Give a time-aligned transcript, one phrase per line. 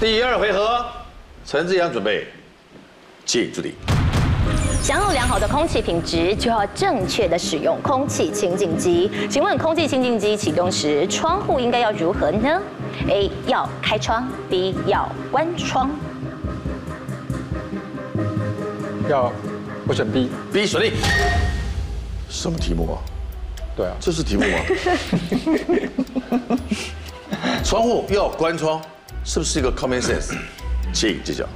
[0.00, 0.86] 第二回合，
[1.44, 2.28] 陈志扬准备，
[3.26, 3.74] 请助理。
[4.80, 9.10] 想要良好的空气品质，就要正确的使用空气清净机。
[9.28, 12.62] 请问空气清净机启动时，窗户应该要如何呢
[13.08, 15.90] ？A 要开窗，B 要关窗。
[19.10, 19.32] 要，
[19.88, 20.30] 我选 B。
[20.52, 20.92] B 锁定。
[22.28, 23.02] 什么题目啊？
[23.76, 24.58] 对啊，这是题目吗？
[27.64, 28.80] 窗户要关窗，
[29.28, 30.34] 是不是一个 common sense？
[30.90, 31.46] 请揭晓。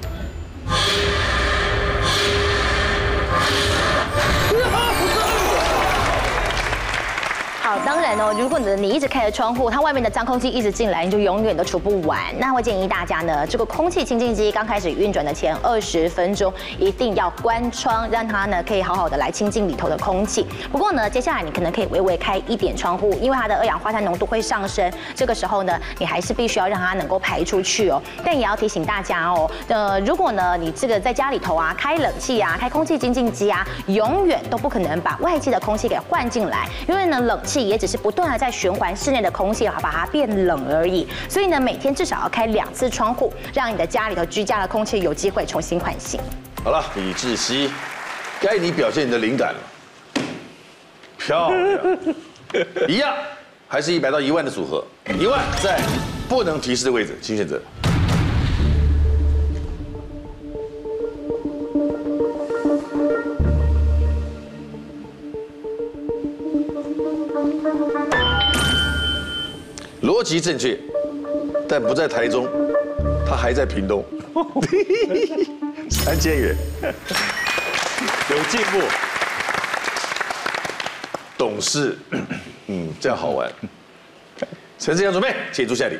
[8.14, 12.20] 然哦，如果你一直开着窗户，它外面的脏空气一直进来，你就永远都除不完。
[12.38, 20.46] 那我建议大家呢，这个空气清净机刚开始运转的前二十分钟，一定要关窗，让它呢可以好好的来清净里头的空气。
[20.70, 28.02] 不过呢，接下来你可能可以微微开一点窗户，因为它的二氧化碳浓度会上升，这个时候呢，你还是必须要让它能够排出去哦。
[28.22, 37.62] 但也要提醒大家哦，呃，如果呢你这个在家里头啊开冷气啊开空气清净机啊，永远都不可能把外界的空气给换进来，因为呢冷气。
[37.62, 41.06] 也只是不断的在循环室内的空气，好把它变冷而已。
[41.28, 46.20] 所以呢，每天至少要开两次窗户，让你的家里头居家的空气有机会重新唤醒。
[46.64, 47.70] 好了，李志熙，
[48.40, 49.60] 该你表现你的灵感了。
[51.16, 51.98] 漂亮，
[52.88, 53.14] 一样，
[53.68, 54.84] 还是一百到一万的组合。
[55.18, 55.80] 一万在
[56.28, 57.60] 不能提示的位置，请选择。
[70.22, 70.78] 逻辑正确，
[71.68, 72.48] 但不在台中，
[73.26, 74.04] 他还在屏东。
[75.90, 76.56] 三千元，
[78.30, 78.78] 有进步，
[81.36, 81.98] 懂事，
[82.68, 83.50] 嗯，这样好玩。
[84.78, 85.96] 陈志强准备，请出下题。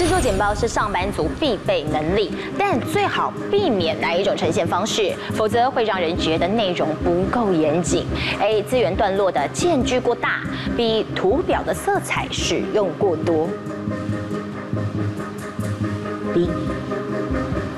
[0.00, 8.06] 制作简报是上班族必备能力，但最好避免哪一种呈现方式，否则会让人觉得内容不够严谨。
[8.40, 8.62] A.
[8.62, 10.40] 资源段落的间距过大。
[10.74, 13.46] B 图表的色彩使用过多。
[16.32, 16.48] B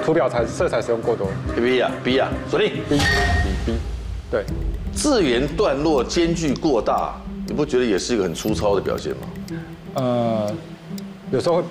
[0.04, 1.26] 图表才色彩使用过多。
[1.56, 3.02] B 啊 B 啊，锁定 B B
[3.66, 3.72] B
[4.30, 4.44] 对。
[4.92, 9.18] 字源段落间距过大，你不觉得也是一个很粗糙的表现吗？
[9.94, 10.54] 呃，
[11.32, 11.64] 有时候会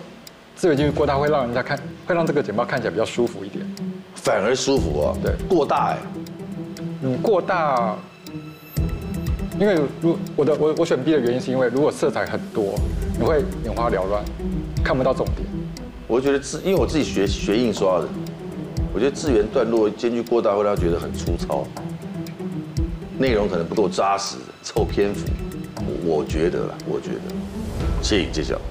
[0.62, 3.66] 字距过大，会让人家看，会让这个简报看起来比较舒服一点。
[4.14, 5.18] 反而舒服哦？
[5.24, 5.98] 对，过大哎。
[7.02, 7.96] 嗯，过大。
[9.60, 12.76] 因为如我的我我选 B 的原因是因为如果色彩很多，
[13.20, 14.24] 你会眼花缭乱，
[14.84, 15.48] 看不到重点。
[16.08, 18.08] 我觉得字，因为我自己学学印刷的，
[18.94, 21.66] 我觉得字源段落间距过大会让他觉得很粗糙，
[23.18, 25.26] 内容可能不够扎实，凑篇幅。
[26.06, 27.34] 我我觉得啦，我觉得，
[28.00, 28.62] 请揭晓。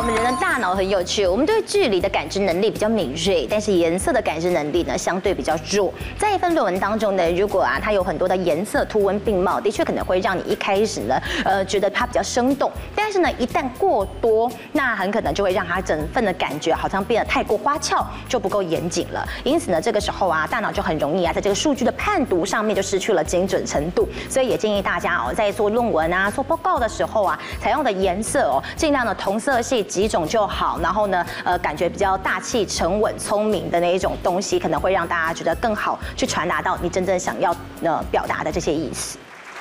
[0.00, 5.92] 我们人的大脑很有趣，我们对距离的感知能力比较敏锐，但是颜色的感知能力呢相对比较弱。
[6.18, 12.72] 在一份论文当中呢，如果啊它有很多的颜色图文并茂，的确可能会让你一开始呢呃觉得它比较生动，
[13.10, 19.26] 但是呢一旦过多，那很可能就会让它整份的感觉好像变得太过花俏，就不够严谨了。
[19.42, 24.08] 因此呢这个时候啊大脑就很容易啊在这个数据的判读上面就失去了精准程度。
[24.28, 29.80] 所以也建议大家哦在做论文啊做报告的时候啊采用的颜色哦尽量的同色系。
[29.82, 37.50] 几种就好，然后呢，呃，感觉比较大气、沉稳、聪明的那一种东西，可能会让大家觉得更好去传达到你真正想要
[37.82, 39.18] 呃表达的这些意思。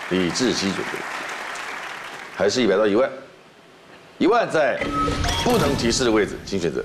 [0.09, 0.99] 李志熹准备，
[2.35, 3.09] 还是一百到一万，
[4.19, 4.77] 一万在
[5.45, 6.83] 不能提示的位置，请选择。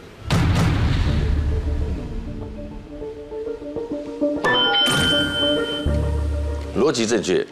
[6.78, 7.44] 逻辑正确。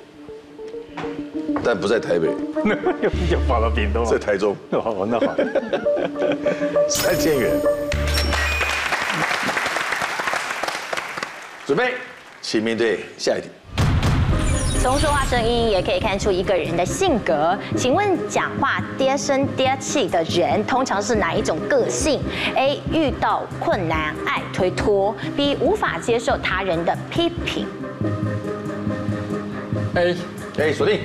[1.64, 2.26] 但不在台北，
[3.02, 4.56] 又又跑到屏东，在台中。
[4.70, 5.34] 哦，那好，
[6.88, 7.60] 三千元。
[11.66, 11.94] 准备，
[12.40, 13.48] 请面对下一题。
[14.82, 17.56] 从说话声音也可以看出一个人的性格。
[17.76, 22.20] 请问，讲话嗲声嗲气的人通常是哪一种个性
[22.56, 22.80] ？A.
[22.90, 25.56] 遇到困难爱推脱；B.
[25.60, 27.68] 无法接受他人的批评。
[29.94, 30.16] A
[30.58, 30.98] A，锁定。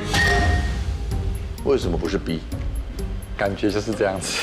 [1.63, 2.39] 为什么不是 B？
[3.37, 4.39] 感觉就是这样子。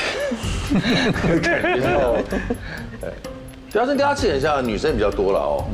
[1.42, 2.22] 感觉哦。
[3.02, 3.10] 对，
[3.72, 5.64] 嗲声嗲气很像女生比较多了哦。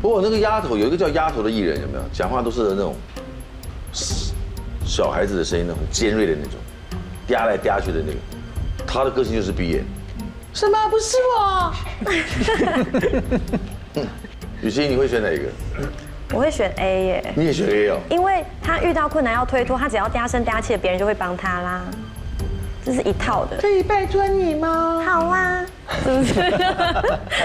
[0.00, 2.02] 不过那个丫头有一个叫丫头的艺人有没有？
[2.12, 2.94] 讲话都是那种
[4.84, 6.54] 小孩子的声音，那种尖锐的那种，
[7.28, 8.18] 嗲来嗲去的那个。
[8.86, 9.84] 他的个性就是 B 耶。
[10.52, 10.88] 什么？
[10.88, 11.72] 不是我。
[14.62, 15.44] 雨欣，你会选哪一个？
[16.32, 17.32] 我会选 A 耶。
[17.36, 17.98] 你也选 A 哦？
[18.10, 21.84] 因为他遇到困难要推脱，他只要嗲声嗲气的，别人就会帮他啦。
[22.84, 23.56] 这是一套的。
[23.60, 25.02] 可以拜托你吗？
[25.04, 25.66] 好啊，
[26.04, 26.34] 是不是？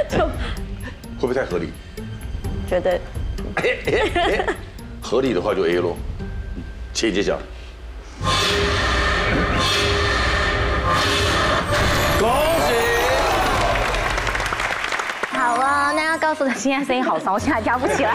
[0.09, 0.25] 就
[1.19, 1.71] 会不会太合理？
[2.71, 2.97] 觉得
[5.03, 5.97] 合理的话就 A 咯。
[6.93, 7.37] 请揭晓。
[12.17, 12.50] 恭
[16.11, 18.11] 啊，那告诉他现在声音好骚，现在跳不起来。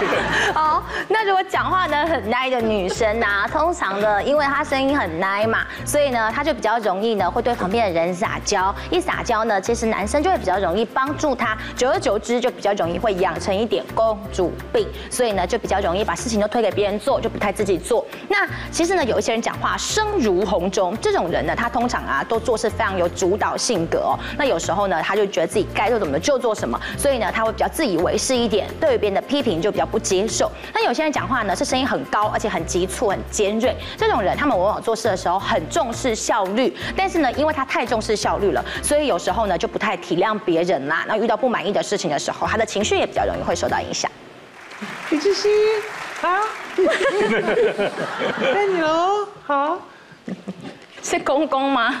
[0.54, 8.74] 好，那如果讲话呢很奶的女生啊，通常呢，因为她声音很奶嘛，所以呢，她就比较容易呢会对旁边的人撒娇。
[8.90, 18.06] 一撒娇呢，其实男生就会比较容易帮助她，久而久之就比较容易会养成一点公主病，所以呢就比较容易把事情都推给别人做，就不太自己做。
[18.26, 24.18] 那其实呢，有一些人讲话声如洪钟，这种人呢，他通常啊都做事非常有主导性格哦。
[24.38, 26.80] 那有时候呢，他就觉得自己该做什么就做什么。
[26.96, 30.50] 所以呢，他会比较自以为是一点，对于别人的批评就比较不接受。
[30.72, 33.74] 那有些人讲话呢是声音很高，而且很急促、很尖锐。
[33.96, 41.04] 这种人，他们往往做事的时候很重视效率，但是呢，因为他太重视效率了，所以有时候呢就不太体谅别人啦。
[41.08, 44.08] 那遇到不满意的事情的时候，他的情绪也比较容易会受到影响。
[45.10, 45.48] 李志熙，
[46.20, 46.28] 好，
[48.40, 49.78] 该 你喽，好。
[51.02, 51.96] 是公公吗？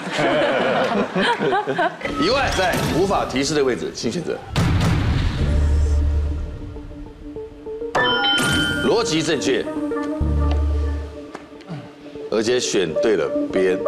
[2.22, 4.34] 一万，在无法提示的位置，请选择。
[8.84, 9.64] 逻辑正确，
[12.30, 13.78] 而且选对了边，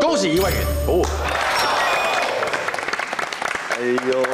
[0.00, 1.04] 恭喜一万元哦！
[3.70, 3.78] 哎
[4.12, 4.24] 呦，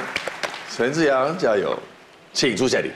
[0.71, 1.75] 陈志扬加油，
[2.35, 2.91] 请出下礼。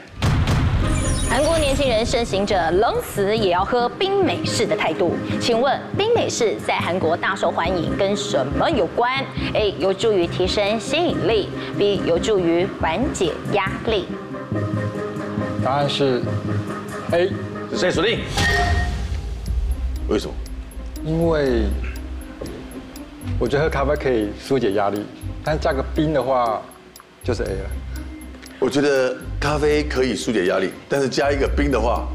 [1.30, 9.10] 韩国年轻人盛行着冷死也要喝冰美式的态度，请问冰美式在韩国大受欢迎跟什么有关
[9.54, 11.48] ？A 有助于提升吸引力
[11.78, 14.08] ，B 有助于缓解压力。
[15.64, 16.20] 答案是
[17.12, 17.30] A，
[17.76, 18.20] 谁锁定？
[20.08, 20.32] 为什么？
[21.04, 21.64] 因为
[23.38, 25.04] 我觉得喝咖啡可以疏解压力，
[25.44, 26.62] 但加个冰的话
[27.22, 27.70] 就是 A 了。
[28.58, 32.08] 我觉得咖啡可以疏解压力，但是加一个冰的话，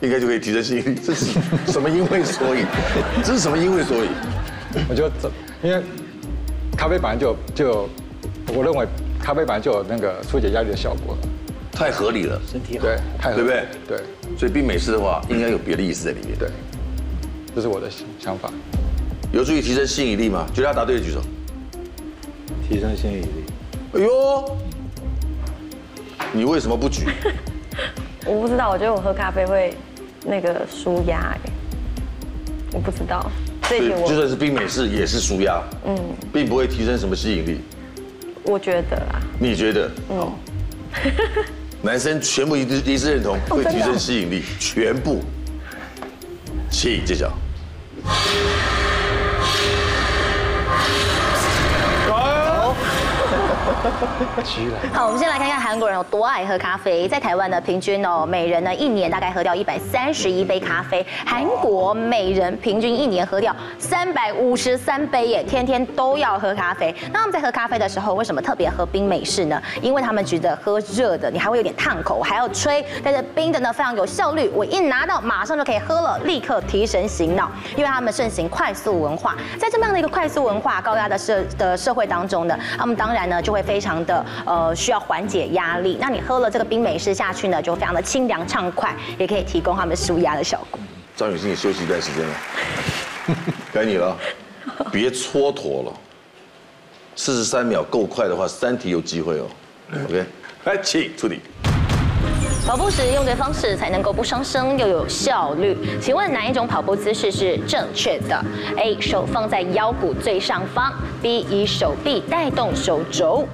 [0.00, 1.00] 应该就可以提升吸引力。
[1.04, 1.26] 这是
[1.66, 2.64] 什么因为所以？
[3.24, 4.08] 这是什么因为所以？
[4.88, 5.28] 我觉得这，
[5.66, 5.82] 因为
[6.76, 7.88] 咖啡本来就有就有，
[8.54, 8.86] 我认为
[9.20, 11.18] 咖啡本来就有那个疏解压力的效果。
[11.72, 13.96] 太合理了，身体好，对，太合理，对不对？
[13.98, 14.06] 对，
[14.38, 16.38] 所以冰美式的话，应该有别的意思在里面。
[16.38, 16.48] 对，
[17.56, 17.90] 这是我的
[18.20, 18.48] 想法。
[19.32, 20.46] 有助于提升吸引力吗？
[20.54, 21.20] 觉得他答对的举手。
[22.68, 23.26] 提升吸引力。
[23.94, 24.56] 哎呦！
[26.32, 27.06] 你为什么不举？
[28.24, 29.74] 我不知道，我觉得我喝咖啡会
[30.24, 31.50] 那个舒压哎，
[32.72, 33.28] 我不知道。
[33.68, 35.98] 这一题我就算是冰美式也是舒压，嗯，
[36.32, 37.60] 并不会提升什么吸引力。
[38.44, 39.20] 我觉得啊。
[39.40, 39.90] 你觉得？
[40.10, 40.32] 嗯。
[41.80, 45.22] 男生全部一致一致认同会提升吸引力，全部。
[46.70, 47.32] 请揭晓。
[54.92, 57.06] 好，我们先来看看韩国人有多爱喝咖啡。
[57.06, 61.06] 在台湾呢，平均哦，每人呢一年大概喝掉一百三十一杯咖啡。
[61.24, 66.92] 韩国每人平均一年喝掉三百五十三杯耶，天天都要喝咖啡。
[67.12, 69.62] 那我们在喝咖啡的时候，为什么特别喝冰美式呢？
[69.80, 77.48] 因为他们觉得喝热的你还会有点烫口，还要吹；但是冰的呢非常有效率，我一拿到马上就可以喝了，立刻提神醒脑。
[77.76, 83.62] 因为他们盛行快速文化，在这么样的一个快速文化、高压的社的社会当中呢，他们当然呢就会。
[83.68, 90.80] 非常的呃需要缓解压力，那你喝了这个冰美式下去呢，就非常的清凉畅快，也可以提供他们舒压的效果。
[91.14, 92.34] 张雨欣，你休息一段时间了，
[93.70, 94.16] 该你了，
[94.90, 95.92] 别蹉跎了，
[97.14, 99.46] 四十三秒够快的话，三题有机会哦。
[100.06, 100.24] OK，
[100.64, 101.38] 来，请出题。
[102.68, 108.44] 跑步时用对方式才能够不伤身又有效率，请问哪一种跑步姿势是正确的
[108.76, 113.48] ？A 手放在腰骨最上方，B 以手臂带动手肘。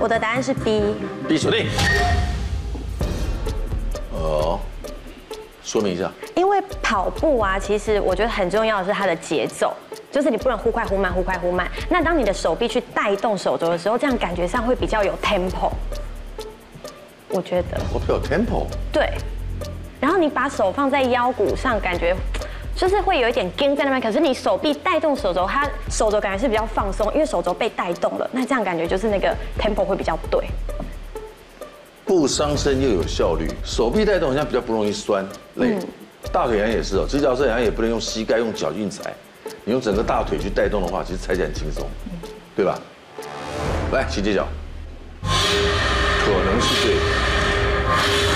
[0.00, 0.82] 我的答案是 B。
[1.28, 1.68] B 锁定。
[4.12, 4.58] 哦，
[5.62, 6.10] 说明一下。
[6.34, 9.72] 因为跑步啊，其实我觉得很重要的是它的节奏，
[10.10, 11.70] 就是你不能忽快忽慢，忽快忽慢。
[11.88, 15.70] 那当你的手臂去带动手肘的时候，这样感觉上会比较有 tempo。
[17.30, 19.10] 我觉得我比较 tempo，对，
[20.00, 22.16] 然后你把手放在腰骨上，感觉
[22.74, 24.00] 就是会有一点跟在那边。
[24.00, 30.46] 可是你手臂带动手肘，它手肘感觉是比较放松，因为手肘被带动了，那这样感觉就是那个 tempo 会比较对。
[32.06, 35.22] 不伤身又有效率，手臂带动好像比较不容易酸
[35.56, 35.86] 累，嗯、
[36.32, 39.12] 大腿好像也是哦，直角式好像也不能用膝盖用脚硬踩，
[39.64, 41.86] 你用整个大腿去带动的话，其实踩起来很轻松，
[42.56, 42.80] 对吧？
[43.92, 44.48] 来，请揭脚。
[45.22, 46.94] 可能是对
[48.06, 48.27] Yeah.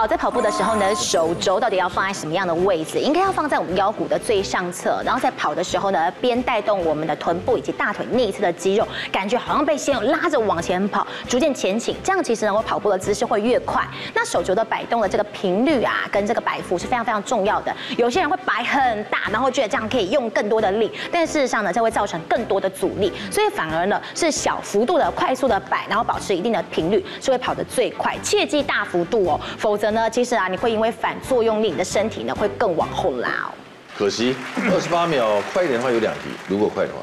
[0.00, 2.98] 好，在跑步的时候呢，手肘到底要放在什么样的位置？
[2.98, 11.94] 应该要放在我们腰骨的最上侧，然后在跑的时候呢，边带动我们的臀部以及大腿内侧的肌肉，感觉好像被线拉着往前跑，逐渐前倾。
[12.02, 13.86] 这样其实呢，我跑步的姿势会越快。
[14.14, 17.70] 那手肘的摆动的这个频率啊，跟这个摆幅是非常非常重要的。
[17.98, 23.12] 有些人会摆很大，然后觉得这样可以用更多的力，但事实上呢，这会造成更多的阻力。
[23.30, 28.16] 所以反而呢，是小幅度的快速的摆，然后保持一定的频率，是会跑得最快。
[28.22, 33.50] 切记大幅度哦，否则呢，其实啊，你会因为反作用力，你的身体呢会更往后拉哦。
[33.96, 34.34] 可惜
[34.72, 37.00] 二十八秒，快一点的话有两题，如果快的话，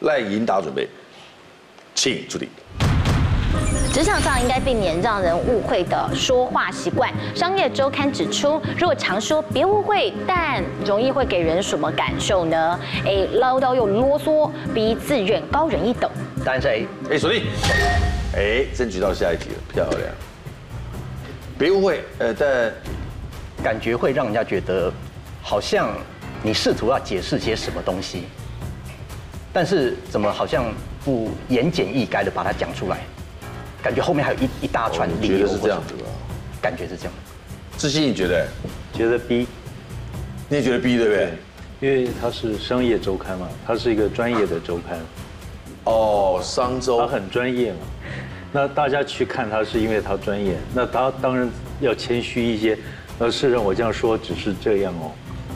[0.00, 0.88] 赖银达准备，
[1.94, 2.48] 请助理。
[3.92, 7.12] 职场上应该避免让人误会的说话习惯。
[7.34, 16.10] 商业周刊指出，如果常说别误会，但容易会给人什么感受呢？A 唠叨又啰嗦，B 自认高人一等。
[16.42, 16.86] 答案是 A。
[17.10, 17.44] 哎，锁定。
[18.34, 20.10] 哎，争取到下一题了，漂亮。
[21.62, 22.72] 别误会，呃，但
[23.62, 24.92] 感觉会让人家觉得，
[25.40, 25.96] 好像
[26.42, 28.24] 你试图要解释些什么东西，
[29.52, 32.98] 但是怎么好像不言简意赅的把它讲出来？
[33.80, 36.10] 感觉后面还有一一大串理由，觉得是这样子吧？
[36.60, 37.12] 感觉是这样。
[37.78, 38.44] 志熹，你觉得？
[38.92, 39.46] 觉得 B，
[40.48, 41.28] 你也觉得 B 对不对？
[41.80, 44.98] 因为它是商业周刊嘛，它是一个专业的周刊。
[45.84, 46.98] 哦，商周。
[46.98, 47.78] 它很专业嘛，
[48.52, 52.78] 那大家去看他是因为他专业，那他当然要谦虚一些。
[53.18, 54.92] 那是让我这样说只是这样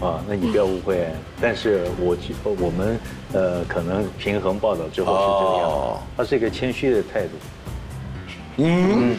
[0.00, 1.06] 哦，啊，那你不要误会。
[1.40, 2.16] 但是我
[2.58, 2.98] 我们
[3.32, 7.30] 呃可能平衡报道之后是这样，哦、他是一个谦虚的态度。
[8.58, 9.16] 嗯，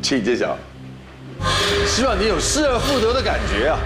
[0.00, 0.56] 请揭晓。
[1.86, 3.78] 希望你有失而复得的感觉啊！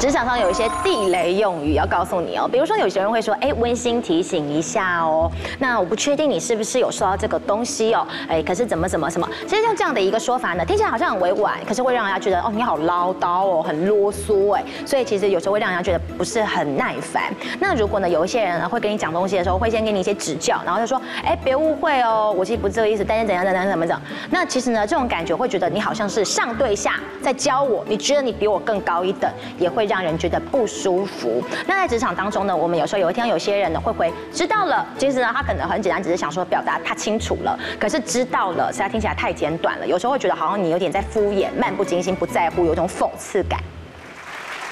[0.00, 17.24] 职场上有一些地雷用语要告诉你哦，比如说有些人会说，哎，温馨提醒一下哦，那我不确定你是不是有收到这个东西哦，哎，可是怎么怎么什么，其实像这样的一个说法呢，听起来好像很委婉，可是会让人家觉得哦，你好唠叨哦，很啰嗦哎，所以其实有时候会让人家觉得不是很耐烦。
[17.58, 29.89] 那如果呢，有一些人呢会跟你讲东西的时候，会先给你一些指教，然后就说，哎，别误会哦，我其实不是这个意思，但是怎样怎样怎么怎么，那其实呢，这种感觉会觉得你好像是上对下在教我，你觉得你比我更高一等，也会。
[29.90, 31.42] 让人觉得不舒服。
[31.66, 37.58] 那在职场当中呢，我们有时候有一天有些人呢会回知道了，其实呢他可能很简单，只是想说表达他清楚了。
[37.80, 43.60] 可是知道了，实在听起来太简短了，有时候会觉得好像你有点在敷衍、漫不经心、不在乎，有种讽刺感。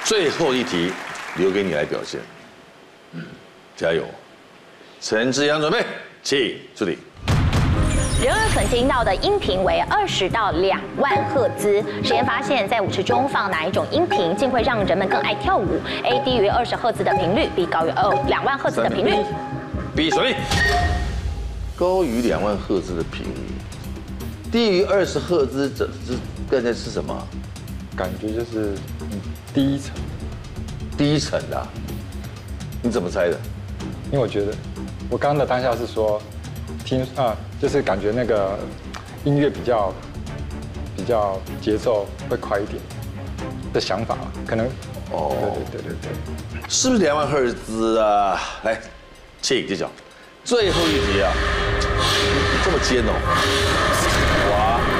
[0.04, 0.92] 最后一题
[1.36, 2.20] 留给你来表现，
[3.12, 3.22] 嗯，
[3.76, 4.04] 加油！
[5.00, 5.84] 陈志阳准备，
[6.22, 6.96] 请助理。
[8.20, 11.80] 人耳可听到的音频为二十到两万赫兹。
[12.02, 15.64] 实验发现，在舞池中放哪一种音频，竟会让人们更爱跳舞
[16.02, 19.14] ？A 低于二十赫兹的频率，B 高于二两万赫兹的频率。
[19.94, 20.34] B 锁定。
[21.76, 26.14] 高于两万赫兹的频率，低于二十赫兹，这这
[26.50, 27.16] 刚才是什么？
[27.96, 28.74] 感觉就是
[29.54, 29.94] 低沉，
[30.96, 31.66] 低沉的。
[32.82, 33.38] 你怎么猜的？
[34.10, 34.52] 因为我觉得，
[35.08, 36.20] 我刚刚的当下是说。
[36.84, 38.58] 听啊，就是感觉那个
[39.24, 39.92] 音乐比较
[40.96, 42.80] 比较节奏会快一点
[43.72, 44.66] 的想法，可能。
[45.10, 46.10] 哦，对对对对。
[46.52, 47.98] 对，是不是两万赫兹？
[47.98, 48.38] 啊？
[48.62, 48.78] 来，
[49.40, 49.90] 请揭晓，
[50.44, 51.32] 最后一题啊，
[52.64, 53.12] 这么尖哦，
[54.52, 54.97] 哇！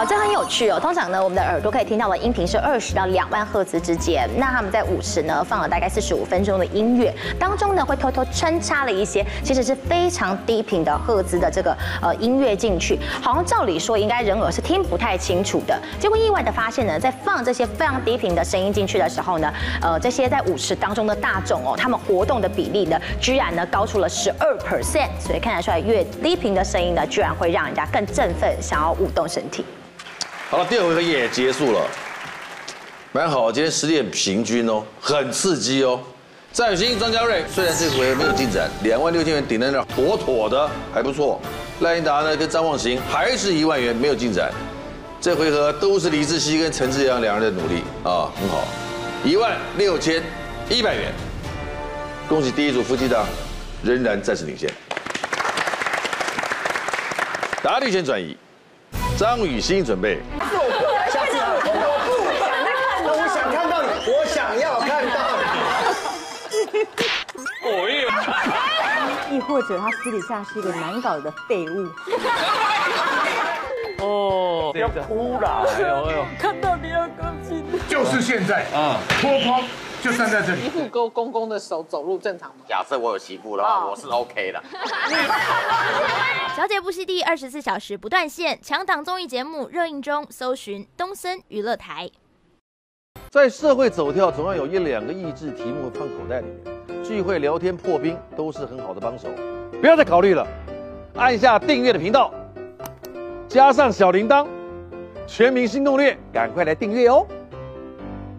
[0.00, 0.80] 好，这很有趣哦。
[0.80, 4.26] 通常呢，我们的耳朵可以听到的音频是二十到两万赫兹之间。
[4.38, 12.98] 那他们在舞池呢放了大概四十五分钟的音乐，当中呢会偷偷穿插了一些其实是非常低频的赫兹的这个呃音乐进去。
[13.20, 19.52] 好像照理说应该人耳是听不太清楚的，结果意外的发现呢，在放这些非常低频的声音进去的时候呢，
[19.82, 25.10] 呃，这些在舞池当中的大众哦，他们活动的比例呢，居然呢高出了十二 percent。
[25.18, 29.62] 所以看得出来，越低频的声音呢，居然会让人家更振奋，想要舞动身体。
[30.50, 31.86] 好了，第二回合也结束了，
[33.12, 36.00] 蛮好，今天实力很平均哦，很刺激哦。
[36.52, 41.40] 张雨欣、庄家瑞虽然这回没有进展，两万六千元顶在那，妥妥的还不错。
[41.82, 44.50] 赖英达呢跟张望行还是一万元没有进展，
[45.20, 48.64] 这回合都是李志熙跟陈志扬两人的努力啊，很好，
[49.24, 50.20] 一万六千
[50.68, 51.12] 一百元，
[52.28, 53.24] 恭喜第一组夫妻档
[53.84, 54.68] 仍然暂时领先。
[57.62, 58.36] 答题权转移。
[59.20, 60.18] 张雨欣准备。
[61.12, 61.52] 下次啊，
[63.04, 66.88] 我不想看到你，我想要看到你。
[67.62, 67.68] 我
[69.30, 71.86] 亦或者他私底下是一个难搞的废物。
[74.02, 77.62] 哦，不要哭了，哎呦哎呦，看到你要高兴。
[77.86, 79.62] 就是现在啊，脱光，
[80.02, 80.62] 就站在这里。
[80.62, 82.56] 媳妇勾公公的手走路正常吗？
[82.68, 84.62] 假设我有媳妇的话，我是 OK 的。
[86.56, 92.10] 小姐不息地二十四小时不断线，强档综艺节目热映中，搜寻东森娱乐台。
[93.30, 99.28] 在社会走跳，总要有一两个益智题目放口袋里面，聚会聊天破冰都是很好的帮手。
[99.80, 100.46] 不要再考虑了，
[101.16, 102.32] 按下订阅的频道，
[103.48, 104.46] 加上小铃铛，
[105.26, 107.26] 全民心动略，赶快来订阅哦。